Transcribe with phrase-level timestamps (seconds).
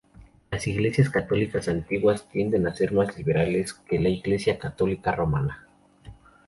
[0.49, 5.67] Las Iglesias católicas antiguas tienden a ser más liberales que la Iglesia católica romana.